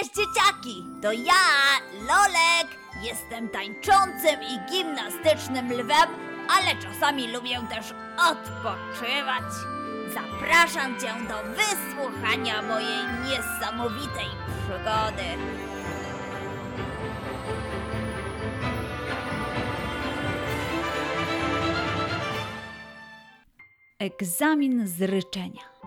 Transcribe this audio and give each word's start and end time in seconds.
Cześć 0.00 0.14
dzieciaki! 0.14 0.86
To 1.02 1.12
ja, 1.12 1.34
Lolek! 1.92 2.78
Jestem 3.02 3.48
tańczącym 3.48 4.42
i 4.42 4.70
gimnastycznym 4.70 5.72
lwem, 5.72 6.08
ale 6.48 6.82
czasami 6.82 7.32
lubię 7.32 7.60
też 7.70 7.94
odpoczywać. 8.30 9.44
Zapraszam 10.14 11.00
cię 11.00 11.14
do 11.28 11.34
wysłuchania 11.54 12.62
mojej 12.62 13.04
niesamowitej 13.24 14.26
przygody. 14.46 15.24
Egzamin 23.98 24.88
z 24.88 25.02
ryczenia. 25.02 25.79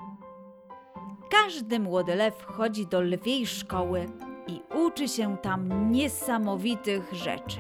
Każdy 1.34 1.80
młody 1.80 2.16
lew 2.16 2.46
chodzi 2.46 2.88
do 2.88 3.02
lwiej 3.02 3.48
szkoły 3.48 4.06
i 4.48 4.62
uczy 4.76 5.08
się 5.08 5.38
tam 5.38 5.92
niesamowitych 5.92 7.14
rzeczy. 7.14 7.60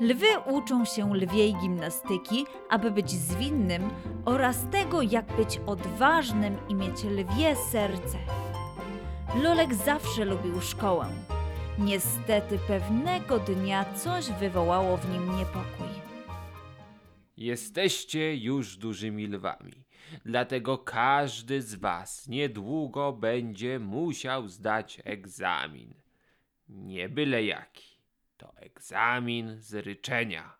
Lwy 0.00 0.26
uczą 0.50 0.84
się 0.84 1.14
lwiej 1.14 1.54
gimnastyki, 1.54 2.46
aby 2.70 2.90
być 2.90 3.10
zwinnym 3.10 3.90
oraz 4.24 4.70
tego, 4.70 5.02
jak 5.02 5.36
być 5.36 5.60
odważnym 5.66 6.56
i 6.68 6.74
mieć 6.74 7.04
lwie 7.04 7.56
serce. 7.56 8.18
Lolek 9.42 9.74
zawsze 9.74 10.24
lubił 10.24 10.60
szkołę. 10.60 11.06
Niestety 11.78 12.58
pewnego 12.68 13.38
dnia 13.38 13.84
coś 13.94 14.30
wywołało 14.30 14.96
w 14.96 15.10
nim 15.12 15.36
niepokój. 15.38 15.92
Jesteście 17.36 18.36
już 18.36 18.76
dużymi 18.76 19.26
lwami, 19.26 19.81
dlatego 20.24 20.78
każdy 20.78 21.62
z 21.62 21.74
was 21.74 22.28
niedługo 22.28 23.12
będzie 23.12 23.78
musiał 23.78 24.48
zdać 24.48 25.00
egzamin. 25.04 25.94
Nie 26.68 27.08
byle 27.08 27.44
jaki, 27.44 27.96
to 28.36 28.52
egzamin 28.56 29.60
z 29.60 29.74
ryczenia. 29.74 30.56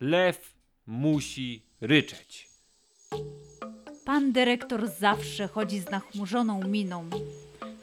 Lew 0.00 0.54
musi 0.86 1.62
ryczeć. 1.80 2.48
Pan 4.04 4.32
dyrektor 4.32 4.88
zawsze 4.88 5.48
chodzi 5.48 5.78
z 5.80 5.90
nachmurzoną 5.90 6.62
miną. 6.68 7.10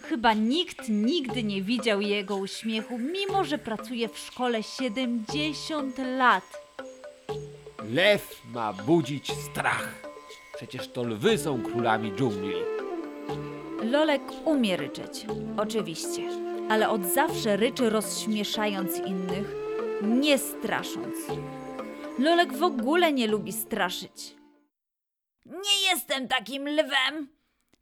Chyba 0.01 0.33
nikt 0.33 0.89
nigdy 0.89 1.43
nie 1.43 1.61
widział 1.61 2.01
jego 2.01 2.35
uśmiechu, 2.35 2.97
mimo 2.97 3.43
że 3.43 3.57
pracuje 3.57 4.09
w 4.09 4.17
szkole 4.19 4.63
70 4.63 5.97
lat. 5.97 6.43
Lew 7.89 8.41
ma 8.45 8.73
budzić 8.73 9.31
strach. 9.31 10.04
Przecież 10.55 10.87
to 10.87 11.03
lwy 11.03 11.37
są 11.37 11.63
królami 11.63 12.11
dżungli. 12.11 12.55
Lolek 13.83 14.21
umie 14.45 14.77
ryczeć, 14.77 15.25
oczywiście, 15.57 16.21
ale 16.69 16.89
od 16.89 17.05
zawsze 17.05 17.57
ryczy 17.57 17.89
rozśmieszając 17.89 18.97
innych, 18.97 19.55
nie 20.01 20.37
strasząc. 20.37 21.15
Lolek 22.19 22.53
w 22.53 22.63
ogóle 22.63 23.13
nie 23.13 23.27
lubi 23.27 23.53
straszyć. 23.53 24.35
Nie 25.45 25.89
jestem 25.91 26.27
takim 26.27 26.69
lwem. 26.69 27.27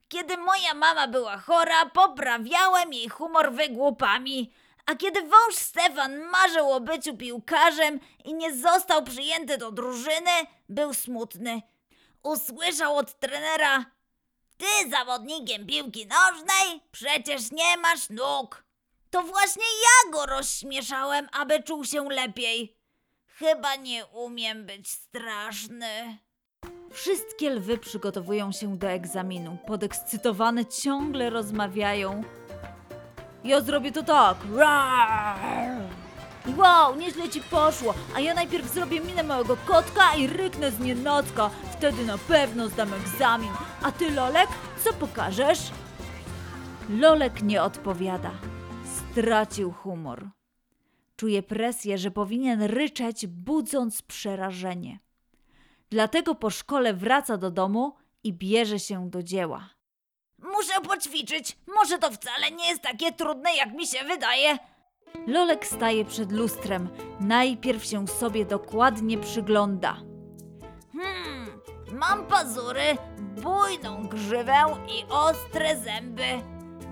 Kiedy 0.08 0.38
moja 0.38 0.74
mama 0.74 1.08
była 1.08 1.38
chora, 1.38 1.86
poprawiałem 1.86 2.94
jej 2.94 3.10
humor 3.10 3.54
wygłupami. 3.54 4.52
A 4.86 4.96
kiedy 4.96 5.22
wąż 5.22 5.56
Stefan 5.56 6.20
marzył 6.20 6.72
o 6.72 6.80
byciu 6.80 7.18
piłkarzem 7.18 8.00
i 8.26 8.34
nie 8.34 8.56
został 8.56 9.04
przyjęty 9.04 9.58
do 9.58 9.72
drużyny, 9.72 10.32
był 10.70 10.94
smutny. 10.94 11.62
Usłyszał 12.24 12.98
od 12.98 13.20
trenera: 13.20 13.86
Ty 14.58 14.90
zawodnikiem 14.90 15.66
piłki 15.66 16.08
nożnej 16.08 16.82
przecież 16.92 17.52
nie 17.52 17.78
masz 17.78 18.10
nóg. 18.10 18.64
To 19.10 19.22
właśnie 19.22 19.64
ja 19.64 20.12
go 20.12 20.26
rozśmieszałem, 20.26 21.28
aby 21.32 21.64
czuł 21.64 21.86
się 21.86 22.10
lepiej. 22.10 22.78
Chyba 23.28 23.76
nie 23.76 24.06
umiem 24.06 24.66
być 24.66 24.92
straszny. 24.92 26.18
Wszystkie 26.92 27.50
lwy 27.50 27.78
przygotowują 27.78 28.52
się 28.52 28.78
do 28.78 28.88
egzaminu. 28.88 29.58
Podekscytowane 29.68 30.66
ciągle 30.66 31.30
rozmawiają. 31.30 32.24
Ja 33.44 33.62
zrobię 33.62 33.92
to 33.92 34.04
tak. 34.04 34.38
Wow, 36.48 36.96
nieźle 36.96 37.30
ci 37.30 37.42
poszło. 37.42 37.94
A 38.16 38.20
ja 38.20 38.34
najpierw 38.34 38.74
zrobię 38.74 39.02
minę 39.02 39.24
małego 39.24 39.58
kotka 39.58 40.16
i 40.16 40.28
ryknę 40.28 40.72
z 40.72 40.80
nienacka. 40.80 41.50
Wtedy 41.78 42.06
na 42.06 42.18
pewno 42.18 42.70
zdam 42.70 42.94
egzamin. 42.94 43.52
A 43.84 43.92
ty, 43.92 44.12
Lolek, 44.12 44.50
co 44.84 44.94
pokażesz? 44.94 45.60
Lolek 46.90 47.42
nie 47.44 47.64
odpowiada. 47.64 48.32
Stracił 49.12 49.72
humor. 49.72 50.30
Czuje 51.16 51.44
presję, 51.44 51.98
że 51.98 52.12
powinien 52.12 52.62
ryczeć, 52.62 53.28
budząc 53.28 54.02
przerażenie. 54.02 55.00
Dlatego 55.90 56.36
po 56.36 56.50
szkole 56.50 56.94
wraca 56.94 57.38
do 57.38 57.52
domu 57.52 57.96
i 58.24 58.34
bierze 58.34 58.80
się 58.80 59.10
do 59.10 59.24
dzieła. 59.24 59.70
Muszę 60.38 60.82
poćwiczyć. 60.88 61.58
Może 61.76 61.98
to 61.98 62.12
wcale 62.12 62.52
nie 62.52 62.68
jest 62.68 62.82
takie 62.82 63.12
trudne, 63.12 63.56
jak 63.56 63.74
mi 63.74 63.88
się 63.88 64.04
wydaje. 64.06 64.58
Lolek 65.28 65.66
staje 65.68 66.06
przed 66.06 66.32
lustrem. 66.32 66.90
Najpierw 67.20 67.86
się 67.86 68.08
sobie 68.08 68.46
dokładnie 68.46 69.18
przygląda. 69.18 69.98
Hmm, 70.94 71.62
mam 71.92 72.28
pazury, 72.28 72.98
bujną 73.20 74.08
grzywę 74.08 74.66
i 74.88 75.06
ostre 75.10 75.78
zęby. 75.78 76.24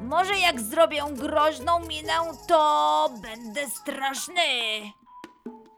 Może 0.02 0.38
jak 0.38 0.62
zrobię 0.62 1.04
groźną 1.14 1.80
minę, 1.80 2.14
to 2.48 3.10
będę 3.22 3.70
straszny. 3.70 4.42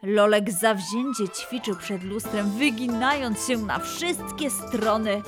Lolek 0.04 0.52
zawzięcie 0.52 1.30
ćwiczył 1.30 1.75
przed 1.75 2.04
lustrem, 2.04 2.52
wyginając 2.52 3.48
się 3.48 3.58
na 3.58 3.80
wszystkie 3.80 4.50
strony. 4.50 5.22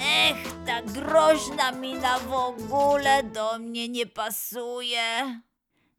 Ech, 0.00 0.66
ta 0.66 0.82
groźna 0.82 1.72
mina 1.72 2.18
w 2.18 2.32
ogóle 2.32 3.22
do 3.22 3.58
mnie 3.58 3.88
nie 3.88 4.06
pasuje. 4.06 5.40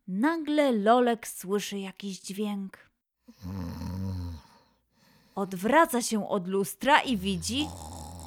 Nagle 0.08 0.72
Lolek 0.72 1.28
słyszy 1.28 1.80
jakiś 1.80 2.20
dźwięk. 2.20 2.90
Odwraca 5.36 6.02
się 6.02 6.30
od 6.30 6.48
lustra 6.48 7.02
i 7.02 7.18
widzi 7.18 7.68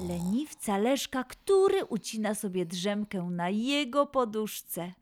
leniwca 0.08 0.78
Leszka, 0.78 1.24
który 1.24 1.84
ucina 1.84 2.34
sobie 2.34 2.66
drzemkę 2.66 3.22
na 3.22 3.48
jego 3.48 4.06
poduszce. 4.06 4.92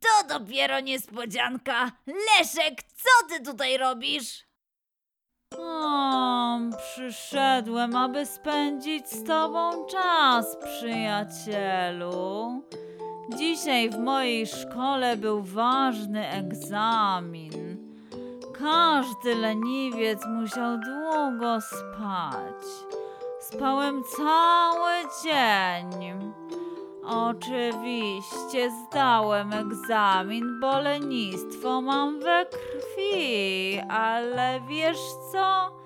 To 0.00 0.38
dopiero 0.38 0.80
niespodzianka. 0.80 1.92
Leszek, 2.06 2.82
co 2.82 3.28
ty 3.28 3.44
tutaj 3.44 3.78
robisz? 3.78 4.44
O, 5.58 6.58
przyszedłem, 6.78 7.96
aby 7.96 8.26
spędzić 8.26 9.08
z 9.08 9.24
tobą 9.24 9.86
czas, 9.86 10.56
przyjacielu. 10.64 12.62
Dzisiaj 13.28 13.90
w 13.90 13.98
mojej 13.98 14.46
szkole 14.46 15.16
był 15.16 15.42
ważny 15.42 16.28
egzamin. 16.28 17.76
Każdy 18.58 19.34
leniwiec 19.34 20.26
musiał 20.26 20.78
długo 20.78 21.60
spać. 21.60 22.64
Spałem 23.40 24.02
cały 24.16 24.92
dzień. 25.22 26.12
Oczywiście 27.04 28.70
zdałem 28.70 29.52
egzamin, 29.52 30.60
bo 30.60 30.80
lenistwo 30.80 31.80
mam 31.80 32.20
we 32.20 32.46
krwi, 32.46 33.80
ale 33.88 34.60
wiesz 34.68 35.00
co? 35.32 35.81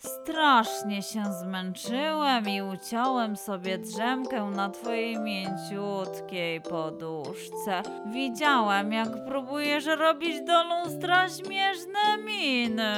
Strasznie 0.00 1.02
się 1.02 1.24
zmęczyłem 1.40 2.48
i 2.48 2.62
uciąłem 2.62 3.36
sobie 3.36 3.78
drzemkę 3.78 4.44
na 4.44 4.70
twojej 4.70 5.18
mięciutkiej 5.18 6.60
poduszce. 6.60 7.82
Widziałem, 8.06 8.92
jak 8.92 9.24
próbujesz 9.26 9.86
robić 9.86 10.40
do 10.40 10.64
lustra 10.64 11.28
śmieszne 11.28 12.18
miny. 12.18 12.94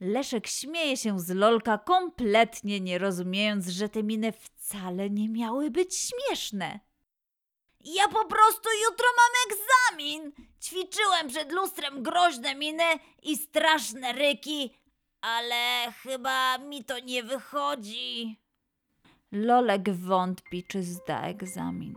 Leszek 0.00 0.46
śmieje 0.46 0.96
się 0.96 1.20
z 1.20 1.30
Lolka, 1.30 1.78
kompletnie 1.78 2.80
nie 2.80 2.98
rozumiejąc, 2.98 3.68
że 3.68 3.88
te 3.88 4.02
miny 4.02 4.32
wcale 4.32 5.10
nie 5.10 5.28
miały 5.28 5.70
być 5.70 5.96
śmieszne. 5.96 6.80
Ja 7.84 8.08
po 8.08 8.24
prostu 8.24 8.68
jutro 8.88 9.06
mam 9.16 9.32
egzamin. 9.46 10.32
Ćwiczyłem 10.62 11.28
przed 11.28 11.52
lustrem 11.52 12.02
groźne 12.02 12.54
miny 12.54 12.84
i 13.22 13.36
straszne 13.36 14.12
ryki, 14.12 14.79
ale 15.22 15.92
chyba 16.02 16.58
mi 16.58 16.84
to 16.84 16.98
nie 16.98 17.22
wychodzi. 17.22 18.38
Lolek 19.32 19.90
wątpi, 19.90 20.64
czy 20.64 20.82
zda 20.82 21.20
egzamin. 21.22 21.94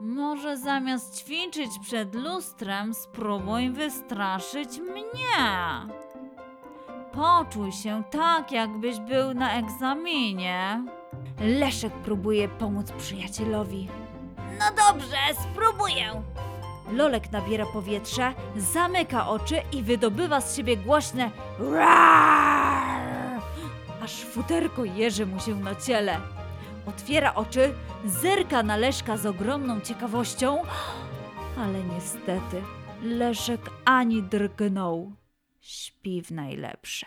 Może 0.00 0.56
zamiast 0.56 1.18
ćwiczyć 1.18 1.70
przed 1.82 2.14
lustrem, 2.14 2.94
spróbuj 2.94 3.70
wystraszyć 3.70 4.78
mnie. 4.78 5.44
Poczuj 7.12 7.72
się 7.72 8.02
tak, 8.10 8.52
jakbyś 8.52 9.00
był 9.00 9.34
na 9.34 9.58
egzaminie. 9.58 10.84
Leszek 11.40 11.92
próbuje 11.92 12.48
pomóc 12.48 12.92
przyjacielowi. 12.92 13.88
No 14.58 14.64
dobrze, 14.76 15.16
spróbuję. 15.42 16.22
Lolek 16.92 17.32
nabiera 17.32 17.66
powietrza, 17.66 18.34
zamyka 18.56 19.28
oczy 19.28 19.62
i 19.72 19.82
wydobywa 19.82 20.40
z 20.40 20.56
siebie 20.56 20.76
głośne 20.76 21.30
aż 24.04 24.24
futerko 24.24 24.84
jeży 24.84 25.26
mu 25.26 25.40
się 25.40 25.54
na 25.54 25.74
ciele. 25.74 26.20
Otwiera 26.86 27.34
oczy, 27.34 27.74
zerka 28.06 28.62
na 28.62 28.76
Leszka 28.76 29.16
z 29.16 29.26
ogromną 29.26 29.80
ciekawością, 29.80 30.62
ale 31.58 31.84
niestety 31.84 32.62
Leszek 33.02 33.60
ani 33.84 34.22
drgnął. 34.22 35.12
Śpi 35.60 36.22
w 36.22 36.30
najlepsze. 36.30 37.06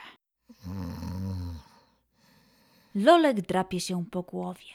Lolek 2.96 3.42
drapie 3.42 3.80
się 3.80 4.06
po 4.12 4.24
głowie. 4.24 4.74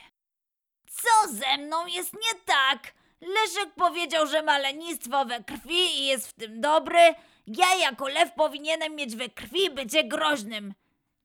Co 0.87 1.33
ze 1.33 1.59
mną 1.59 1.87
jest 1.87 2.13
nie 2.15 2.41
tak? 2.45 2.95
Leszek 3.23 3.75
powiedział, 3.75 4.27
że 4.27 4.43
ma 4.43 4.59
lenistwo 4.59 5.25
we 5.25 5.45
krwi 5.45 6.01
i 6.01 6.07
jest 6.07 6.29
w 6.29 6.33
tym 6.33 6.61
dobry. 6.61 7.15
Ja 7.47 7.75
jako 7.81 8.09
lew 8.09 8.33
powinienem 8.35 8.97
mieć 8.97 9.17
we 9.17 9.29
krwi 9.29 9.71
bycie 9.71 10.05
groźnym. 10.05 10.75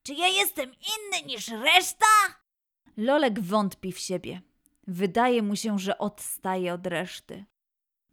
Czy 0.02 0.14
ja 0.14 0.28
jestem 0.28 0.70
inny 0.70 1.26
niż 1.26 1.48
reszta? 1.48 2.06
Lolek 2.96 3.40
wątpi 3.40 3.92
w 3.92 3.98
siebie. 3.98 4.40
Wydaje 4.86 5.42
mu 5.42 5.56
się, 5.56 5.78
że 5.78 5.98
odstaje 5.98 6.74
od 6.74 6.86
reszty. 6.86 7.44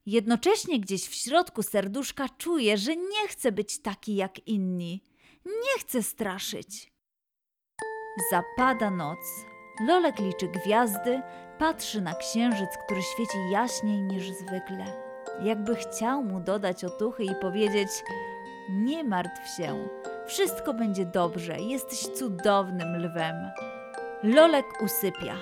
Jednocześnie 0.06 0.80
gdzieś 0.80 1.08
w 1.08 1.16
środku 1.16 1.64
serduszka 1.64 2.30
czuje, 2.30 2.78
że 2.78 2.96
nie 2.96 3.28
chce 3.28 3.52
być 3.52 3.81
taki 3.81 4.16
jak 4.16 4.48
inni. 4.48 5.04
Nie 5.46 5.80
chce 5.80 6.04
straszyć. 6.04 6.92
Zapada 8.31 8.92
noc. 8.92 9.20
Lolek 9.80 10.19
liczy 10.19 10.48
gwiazdy, 10.48 11.22
patrzy 11.57 12.01
na 12.01 12.13
księżyc, 12.13 12.69
który 12.86 13.01
świeci 13.01 13.38
jaśniej 13.51 14.01
niż 14.01 14.31
zwykle. 14.31 14.86
Jakby 15.44 15.75
chciał 15.75 16.24
mu 16.24 16.39
dodać 16.39 16.83
otuchy 16.83 17.24
i 17.24 17.36
powiedzieć: 17.42 17.89
Nie 18.69 19.04
martw 19.04 19.57
się, 19.57 19.88
wszystko 20.27 20.74
będzie 20.74 21.06
dobrze, 21.06 21.60
jesteś 21.60 22.00
cudownym 22.00 23.06
lwem. 23.06 23.36
Lolek 24.24 24.66
usypia. 24.83 25.36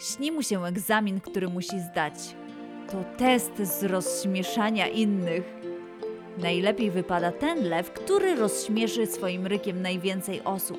Śni 0.00 0.32
mu 0.32 0.42
się 0.42 0.64
egzamin, 0.64 1.20
który 1.20 1.48
musi 1.48 1.80
zdać. 1.80 2.14
To 2.90 3.04
test 3.18 3.56
z 3.62 3.84
rozśmieszania 3.84 4.88
innych. 4.88 5.44
Najlepiej 6.38 6.90
wypada 6.90 7.32
ten 7.32 7.68
lew, 7.68 7.92
który 7.92 8.34
rozśmieszy 8.34 9.06
swoim 9.06 9.46
rykiem 9.46 9.82
najwięcej 9.82 10.44
osób. 10.44 10.78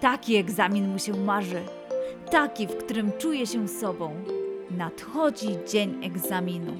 Taki 0.00 0.36
egzamin 0.36 0.88
mu 0.88 0.98
się 0.98 1.12
marzy. 1.12 1.77
Taki, 2.30 2.66
w 2.66 2.76
którym 2.76 3.12
czuje 3.18 3.46
się 3.46 3.68
sobą. 3.68 4.24
Nadchodzi 4.70 5.48
dzień 5.70 6.04
egzaminu. 6.04 6.76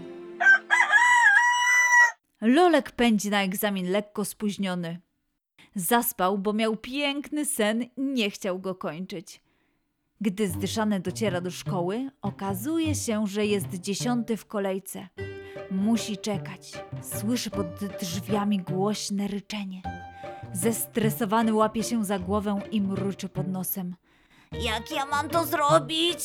Lolek 2.40 2.90
pędzi 2.90 3.30
na 3.30 3.42
egzamin 3.42 3.90
lekko 3.90 4.24
spóźniony. 4.24 5.00
Zaspał, 5.74 6.38
bo 6.38 6.52
miał 6.52 6.76
piękny 6.76 7.44
sen 7.44 7.82
i 7.82 8.02
nie 8.02 8.30
chciał 8.30 8.58
go 8.58 8.74
kończyć. 8.74 9.40
Gdy 10.20 10.48
zdyszany 10.48 11.00
dociera 11.00 11.40
do 11.40 11.50
szkoły, 11.50 12.10
okazuje 12.22 12.94
się, 12.94 13.26
że 13.26 13.46
jest 13.46 13.68
dziesiąty 13.68 14.36
w 14.36 14.46
kolejce. 14.46 15.08
Musi 15.70 16.16
czekać. 16.16 16.72
Słyszy 17.02 17.50
pod 17.50 17.66
drzwiami 18.00 18.58
głośne 18.58 19.28
ryczenie. 19.28 19.82
Zestresowany 20.52 21.54
łapie 21.54 21.82
się 21.82 22.04
za 22.04 22.18
głowę 22.18 22.60
i 22.70 22.80
mruczy 22.80 23.28
pod 23.28 23.48
nosem. 23.48 23.94
Jak 24.52 24.90
ja 24.90 25.06
mam 25.06 25.28
to 25.28 25.44
zrobić? 25.44 26.20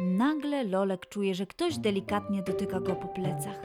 Nagle 0.00 0.64
Lolek 0.64 1.08
czuje, 1.08 1.34
że 1.34 1.46
ktoś 1.46 1.78
delikatnie 1.78 2.42
dotyka 2.42 2.80
go 2.80 2.96
po 2.96 3.08
plecach. 3.08 3.60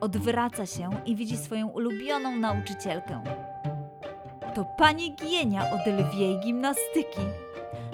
Odwraca 0.00 0.66
się 0.66 0.90
i 1.06 1.16
widzi 1.16 1.36
swoją 1.36 1.68
ulubioną 1.68 2.36
nauczycielkę. 2.36 3.22
To 4.54 4.64
pani 4.78 5.16
Gienia 5.16 5.62
od 5.70 5.86
lwiej 5.86 6.40
gimnastyki. 6.40 7.20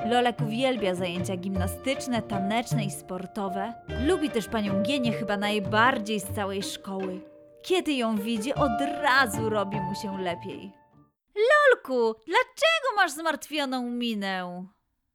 Lolek 0.07 0.41
uwielbia 0.41 0.95
zajęcia 0.95 1.37
gimnastyczne, 1.37 2.23
taneczne 2.23 2.85
i 2.85 2.91
sportowe. 2.91 3.75
Lubi 4.07 4.31
też 4.31 4.49
panią 4.49 4.83
Gienię 4.83 5.13
chyba 5.13 5.37
najbardziej 5.37 6.21
z 6.21 6.35
całej 6.35 6.63
szkoły. 6.63 7.21
Kiedy 7.63 7.93
ją 7.93 8.17
widzi, 8.17 8.55
od 8.55 8.81
razu 9.03 9.49
robi 9.51 9.81
mu 9.81 9.95
się 9.95 10.19
lepiej. 10.23 10.73
Lolku, 11.35 12.21
dlaczego 12.27 12.97
masz 12.97 13.13
zmartwioną 13.13 13.91
minę? 13.91 14.65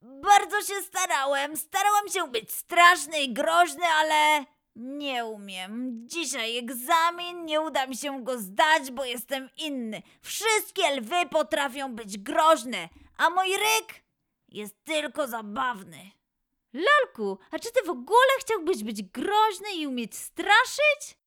Bardzo 0.02 0.62
się 0.62 0.82
starałem. 0.82 1.58
Starałem 1.58 2.10
się 2.10 2.28
być 2.28 2.52
straszny 2.52 3.22
i 3.22 3.34
groźny, 3.34 3.86
ale 3.86 4.46
nie 4.76 5.26
umiem. 5.26 6.02
Dzisiaj 6.08 6.58
egzamin, 6.58 7.46
nie 7.46 7.62
uda 7.62 7.88
mi 7.88 7.98
się 7.98 8.24
go 8.24 8.40
zdać, 8.40 8.92
bo 8.92 9.06
jestem 9.06 9.50
inny. 9.58 10.02
Wszystkie 10.22 10.96
lwy 10.96 11.26
potrafią 11.32 11.96
być 11.96 12.18
groźne, 12.18 12.90
a 13.18 13.30
mój 13.30 13.48
ryk 13.48 14.04
jest 14.48 14.84
tylko 14.84 15.28
zabawny. 15.28 16.12
Lolku, 16.74 17.38
a 17.52 17.60
czy 17.60 17.72
ty 17.72 17.86
w 17.86 17.90
ogóle 17.90 18.30
chciałbyś 18.40 18.84
być 18.84 19.04
groźny 19.04 19.74
i 19.76 19.88
umieć 19.88 20.16
straszyć? 20.16 21.20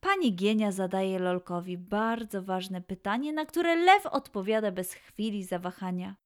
Pani 0.00 0.36
Gienia 0.36 0.72
zadaje 0.72 1.18
Lolkowi 1.18 1.78
bardzo 1.78 2.42
ważne 2.42 2.80
pytanie, 2.80 3.32
na 3.32 3.46
które 3.46 3.76
lew 3.76 4.06
odpowiada 4.06 4.72
bez 4.72 4.92
chwili 4.92 5.44
zawahania. 5.44 6.16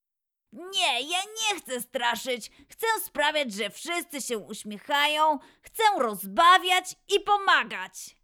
Nie, 0.53 1.01
ja 1.01 1.19
nie 1.19 1.61
chcę 1.61 1.81
straszyć. 1.81 2.51
Chcę 2.69 2.87
sprawiać, 3.05 3.53
że 3.53 3.71
wszyscy 3.71 4.21
się 4.21 4.39
uśmiechają, 4.39 5.39
chcę 5.63 5.83
rozbawiać 5.99 6.97
i 7.17 7.21
pomagać. 7.21 8.17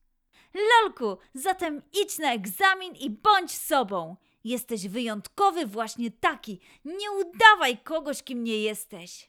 Lolku, 0.55 1.19
zatem 1.35 1.82
idź 2.03 2.19
na 2.19 2.32
egzamin 2.32 2.94
i 2.94 3.11
bądź 3.11 3.53
sobą. 3.53 4.17
Jesteś 4.44 4.88
wyjątkowy 4.88 5.67
właśnie 5.67 6.11
taki. 6.11 6.61
Nie 6.85 7.11
udawaj 7.11 7.79
kogoś, 7.79 8.23
kim 8.23 8.44
nie 8.44 8.59
jesteś. 8.59 9.29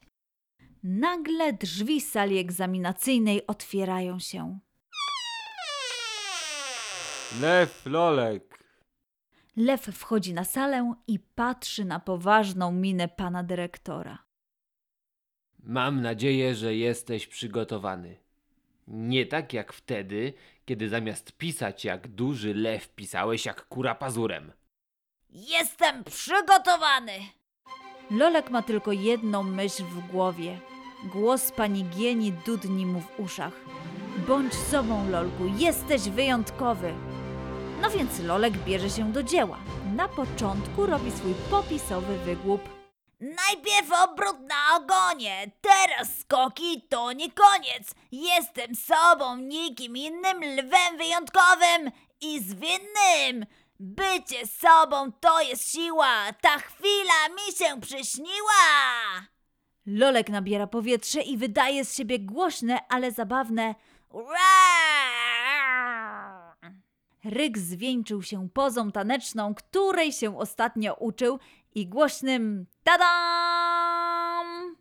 Nagle 0.83 1.53
drzwi 1.53 2.01
sali 2.01 2.37
egzaminacyjnej 2.37 3.47
otwierają 3.47 4.19
się. 4.19 4.59
Lew 7.41 7.85
Lolek. 7.85 8.64
Lew 9.55 9.81
wchodzi 9.81 10.33
na 10.33 10.43
salę 10.43 10.93
i 11.07 11.19
patrzy 11.19 11.85
na 11.85 11.99
poważną 11.99 12.71
minę 12.71 13.07
pana 13.07 13.43
dyrektora. 13.43 14.17
Mam 15.63 16.01
nadzieję, 16.01 16.55
że 16.55 16.75
jesteś 16.75 17.27
przygotowany. 17.27 18.17
Nie 18.87 19.25
tak 19.25 19.53
jak 19.53 19.73
wtedy, 19.73 20.33
kiedy 20.65 20.89
zamiast 20.89 21.31
pisać 21.31 21.85
jak 21.85 22.07
duży 22.07 22.53
lew, 22.53 22.89
pisałeś 22.89 23.45
jak 23.45 23.67
kura 23.67 23.95
pazurem. 23.95 24.51
Jestem 25.29 26.03
przygotowany. 26.03 27.11
Lolek 28.11 28.49
ma 28.49 28.61
tylko 28.61 28.91
jedną 28.91 29.43
myśl 29.43 29.83
w 29.83 30.07
głowie. 30.07 30.59
Głos 31.03 31.51
pani 31.51 31.83
Gieni 31.83 32.33
dudni 32.45 32.85
mu 32.85 33.01
w 33.01 33.19
uszach. 33.19 33.53
Bądź 34.27 34.53
sobą, 34.53 35.09
Lolku, 35.09 35.43
jesteś 35.57 36.01
wyjątkowy. 36.01 36.93
No 37.81 37.89
więc 37.89 38.19
Lolek 38.19 38.53
bierze 38.57 38.89
się 38.89 39.11
do 39.11 39.23
dzieła. 39.23 39.57
Na 39.95 40.07
początku 40.07 40.85
robi 40.85 41.11
swój 41.11 41.33
popisowy 41.49 42.17
wygłup. 42.17 42.61
Najpierw 43.19 43.91
obrót 44.03 44.39
na 44.39 44.77
ogonie, 44.77 45.51
teraz 45.61 46.19
skoki 46.19 46.81
to 46.89 47.11
nie 47.11 47.31
koniec. 47.31 47.95
Jestem 48.11 48.75
sobą, 48.75 49.37
nikim 49.37 49.97
innym, 49.97 50.37
lwem 50.43 50.97
wyjątkowym 50.97 51.91
i 52.21 52.39
zwinnym. 52.39 53.45
Bycie 53.79 54.47
sobą 54.47 55.11
to 55.19 55.41
jest 55.41 55.71
siła, 55.71 56.33
ta 56.41 56.57
chwila 56.57 57.29
mi 57.29 57.55
się 57.57 57.81
przyśniła. 57.81 58.63
Lolek 59.85 60.29
nabiera 60.29 60.67
powietrze 60.67 61.21
i 61.21 61.37
wydaje 61.37 61.85
z 61.85 61.97
siebie 61.97 62.19
głośne, 62.19 62.79
ale 62.89 63.11
zabawne. 63.11 63.75
Rar! 64.13 65.54
Ryk 67.25 67.57
zwieńczył 67.57 68.21
się 68.21 68.49
pozą 68.49 68.91
taneczną, 68.91 69.55
której 69.55 70.11
się 70.11 70.37
ostatnio 70.39 70.93
uczył 70.93 71.39
i 71.75 71.87
głośnym 71.87 72.65
tadam! 72.83 74.75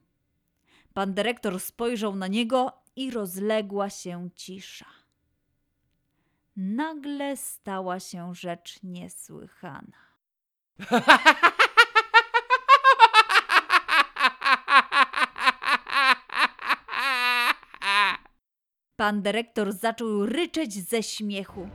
Pan 0.94 1.14
dyrektor 1.14 1.60
spojrzał 1.60 2.16
na 2.16 2.26
niego 2.26 2.72
i 2.96 3.10
rozległa 3.10 3.90
się 3.90 4.28
cisza. 4.34 4.86
Nagle 6.56 7.36
stała 7.36 8.00
się 8.00 8.34
rzecz 8.34 8.82
niesłychana. 8.82 9.98
Pan 18.96 19.22
dyrektor 19.22 19.72
zaczął 19.72 20.26
ryczeć 20.26 20.88
ze 20.88 21.02
śmiechu. 21.02 21.68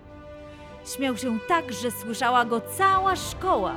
Śmiał 0.95 1.17
się 1.17 1.39
tak, 1.47 1.73
że 1.73 1.91
słyszała 1.91 2.45
go 2.45 2.61
cała 2.61 3.15
szkoła. 3.15 3.75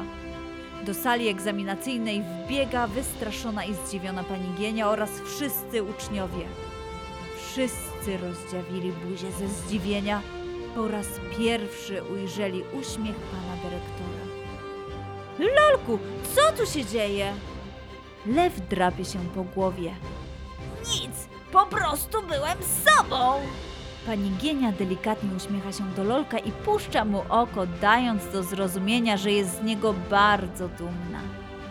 Do 0.87 0.95
sali 0.95 1.28
egzaminacyjnej 1.28 2.23
wbiega 2.23 2.87
wystraszona 2.87 3.64
i 3.64 3.75
zdziwiona 3.75 4.25
pani 4.25 4.54
Gienia 4.59 4.88
oraz 4.88 5.11
wszyscy 5.25 5.83
uczniowie. 5.83 6.47
Wszyscy 7.37 8.19
rozdziawili 8.23 8.92
buzię 8.92 9.33
ze 9.33 9.49
zdziwienia. 9.49 10.23
Po 10.75 10.88
raz 10.88 11.07
pierwszy 11.38 12.02
ujrzeli 12.02 12.62
uśmiech 12.62 13.16
pana 13.16 13.57
dyrektora. 13.62 14.23
Lolku, 15.38 15.99
co 16.35 16.52
tu 16.57 16.71
się 16.71 16.85
dzieje? 16.85 17.33
Lew 18.26 18.69
drapie 18.69 19.04
się 19.04 19.19
po 19.19 19.45
głowie. 19.45 19.95
Nic, 20.81 21.28
po 21.52 21.66
prostu 21.66 22.23
byłem 22.23 22.59
sobą. 22.85 23.40
Pani 24.07 24.31
Gienia 24.31 24.73
delikatnie 24.73 25.31
uśmiecha 25.37 25.73
się 25.73 25.85
do 25.97 26.05
Lolka 26.05 26.39
i 26.39 26.53
puszcza 26.53 27.05
mu 27.05 27.23
oko, 27.29 27.67
dając 27.67 28.33
do 28.33 28.43
zrozumienia, 28.43 29.17
że 29.17 29.33
jest 29.33 29.59
z 29.59 29.63
niego 29.63 29.95
bardzo 30.11 30.69
dumna. 30.69 31.21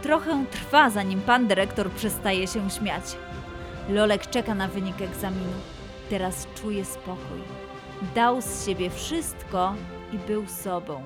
Trochę 0.02 0.46
trwa, 0.52 0.90
zanim 0.90 1.22
pan 1.22 1.48
dyrektor 1.48 1.92
przestaje 1.92 2.48
się 2.48 2.70
śmiać. 2.70 3.04
Lolek 3.90 4.30
czeka 4.30 4.56
na 4.56 4.68
wynik 4.68 5.02
egzaminu. 5.02 5.54
Teraz 6.10 6.48
czuje 6.56 6.86
spokój. 6.86 7.42
Dał 8.16 8.42
z 8.42 8.66
siebie 8.66 8.90
wszystko 8.90 9.76
i 10.14 10.18
był 10.18 10.48
sobą. 10.48 11.04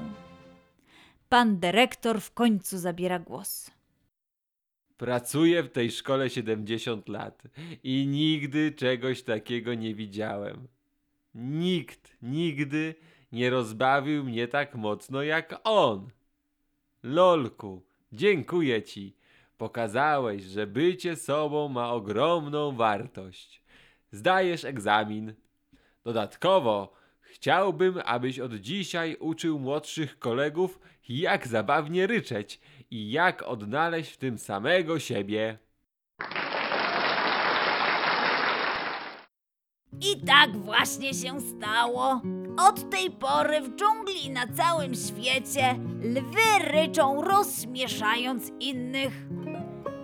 Pan 1.29 1.59
dyrektor 1.59 2.21
w 2.21 2.31
końcu 2.31 2.77
zabiera 2.77 3.19
głos. 3.19 3.71
Pracuję 4.97 5.63
w 5.63 5.69
tej 5.69 5.91
szkole 5.91 6.29
70 6.29 7.09
lat 7.09 7.43
i 7.83 8.07
nigdy 8.07 8.71
czegoś 8.71 9.23
takiego 9.23 9.73
nie 9.73 9.95
widziałem. 9.95 10.67
Nikt 11.35 12.17
nigdy 12.21 12.95
nie 13.31 13.49
rozbawił 13.49 14.23
mnie 14.23 14.47
tak 14.47 14.75
mocno 14.75 15.23
jak 15.23 15.59
on. 15.63 16.09
Lolku, 17.03 17.85
dziękuję 18.11 18.83
ci. 18.83 19.15
Pokazałeś, 19.57 20.43
że 20.43 20.67
bycie 20.67 21.15
sobą 21.15 21.69
ma 21.69 21.91
ogromną 21.91 22.75
wartość. 22.75 23.61
Zdajesz 24.11 24.65
egzamin. 24.65 25.33
Dodatkowo 26.03 26.93
chciałbym, 27.21 28.01
abyś 28.05 28.39
od 28.39 28.53
dzisiaj 28.53 29.17
uczył 29.19 29.59
młodszych 29.59 30.19
kolegów, 30.19 30.79
jak 31.09 31.47
zabawnie 31.47 32.07
ryczeć 32.07 32.59
i 32.91 33.11
jak 33.11 33.43
odnaleźć 33.43 34.11
w 34.11 34.17
tym 34.17 34.37
samego 34.37 34.99
siebie. 34.99 35.57
I 40.01 40.25
tak 40.25 40.57
właśnie 40.57 41.13
się 41.13 41.41
stało. 41.41 42.21
Od 42.57 42.89
tej 42.89 43.11
pory 43.11 43.61
w 43.61 43.75
dżungli 43.75 44.29
na 44.29 44.47
całym 44.47 44.95
świecie 44.95 45.75
lwy 46.01 46.71
ryczą 46.71 47.21
rozśmieszając 47.21 48.51
innych. 48.59 49.13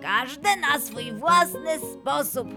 Każde 0.02 0.56
na 0.56 0.78
swój 0.78 1.12
własny 1.12 1.78
sposób. 1.92 2.48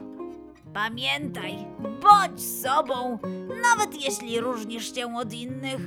Pamiętaj, 0.74 1.68
bądź 1.80 2.42
sobą, 2.42 3.20
nawet 3.64 4.04
jeśli 4.04 4.40
różnisz 4.40 4.96
się 4.96 5.16
od 5.18 5.34
innych. 5.34 5.82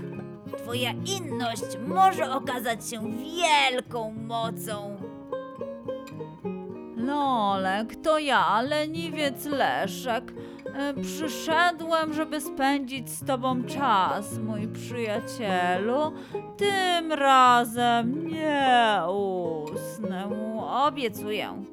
Twoja 0.59 0.91
inność 0.93 1.79
może 1.87 2.33
okazać 2.33 2.91
się 2.91 3.13
wielką 3.17 4.15
mocą. 4.27 4.97
Lolek, 6.97 7.97
to 8.03 8.19
ja, 8.19 8.63
leniwiec 8.63 9.45
Leszek. 9.45 10.33
E, 10.75 10.95
Przyszedłem, 11.03 12.15
żeby 12.15 12.41
spędzić 12.41 13.11
z 13.11 13.25
tobą 13.25 13.65
czas, 13.65 14.39
mój 14.39 14.69
przyjacielu. 14.69 16.13
Tym 16.57 17.13
razem 17.13 18.29
nie 18.29 19.03
usnę, 19.09 20.29
obiecuję. 20.87 21.65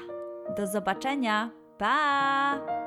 Do 0.57 0.67
zobaczenia! 0.67 1.51
Pa! 1.79 2.78